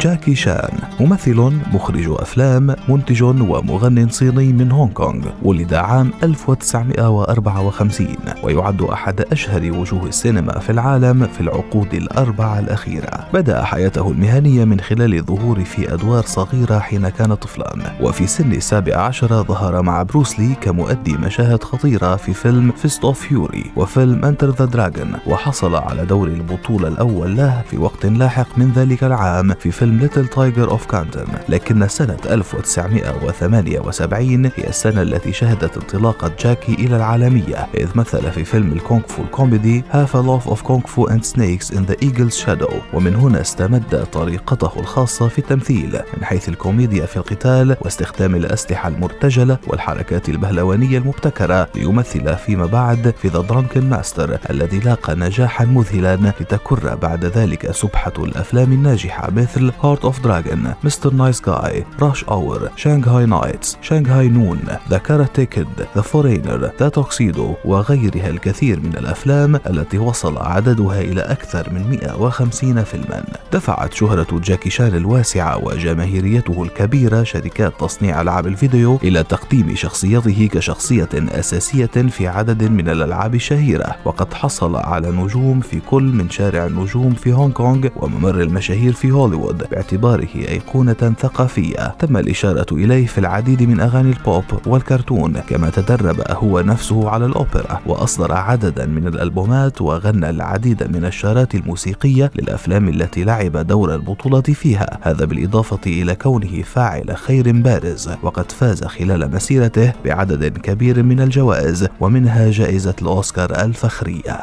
[0.00, 8.08] جاكي شان ممثل مخرج أفلام منتج ومغن صيني من هونغ كونغ ولد عام 1954
[8.42, 13.26] ويعد أحد أشهر وجوه السينما في العالم في العقود الأربعة الأخيرة.
[13.34, 18.96] بدأ حياته المهنية من خلال الظهور في أدوار صغيرة حين كان طفلا وفي سن السابع
[18.96, 24.64] عشر ظهر مع بروسلي كمؤدي مشاهد خطيرة في فيلم Fist of Fury وفيلم Enter the
[24.64, 29.89] Dragon وحصل على دور البطولة الأول له في وقت لاحق من ذلك العام في فيلم
[29.98, 37.68] Little Tiger of Canton لكن سنة 1978 هي السنة التي شهدت انطلاقة جاكي إلى العالمية
[37.74, 41.86] إذ مثل في فيلم الكونغ فو الكوميدي a Love of Kung Fu and Snakes in
[41.86, 42.74] the Eagle's Shadow.
[42.92, 49.58] ومن هنا استمد طريقته الخاصة في التمثيل من حيث الكوميديا في القتال واستخدام الأسلحة المرتجلة
[49.66, 56.94] والحركات البهلوانية المبتكرة ليمثل فيما بعد في The Drunken Master الذي لاقى نجاحا مذهلا لتكر
[56.94, 61.14] بعد ذلك سبحة الأفلام الناجحة مثل Heart of Dragon Mr.
[61.14, 64.58] Nice Guy Rush Hour Shanghai Knights Shanghai Noon
[64.90, 71.20] The Karate Kid The Foreigner The Tuxedo وغيرها الكثير من الأفلام التي وصل عددها إلى
[71.20, 73.24] أكثر من 150 فيلما.
[73.52, 81.08] دفعت شهرة جاكي شان الواسعة وجماهيريته الكبيرة شركات تصنيع ألعاب الفيديو إلى تقديم شخصيته كشخصية
[81.14, 87.14] أساسية في عدد من الألعاب الشهيرة وقد حصل على نجوم في كل من شارع النجوم
[87.14, 89.69] في هونغ كونغ وممر المشاهير في هوليوود.
[89.70, 91.94] باعتباره أيقونة ثقافية.
[91.98, 97.80] تم الإشارة إليه في العديد من أغاني البوب والكرتون كما تدرب هو نفسه على الأوبرا
[97.86, 104.98] وأصدر عددا من الألبومات وغنى العديد من الشارات الموسيقية للأفلام التي لعب دور البطولة فيها.
[105.02, 111.88] هذا بالإضافة إلى كونه فاعل خير بارز وقد فاز خلال مسيرته بعدد كبير من الجوائز
[112.00, 114.40] ومنها جائزة الأوسكار الفخرية.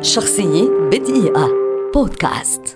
[0.00, 1.48] شخصية بدقيقة.
[1.94, 2.75] بودكاست.